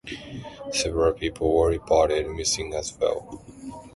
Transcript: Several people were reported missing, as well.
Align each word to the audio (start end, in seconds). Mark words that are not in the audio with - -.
Several 0.73 1.13
people 1.13 1.53
were 1.55 1.69
reported 1.69 2.27
missing, 2.27 2.73
as 2.73 2.97
well. 2.97 3.43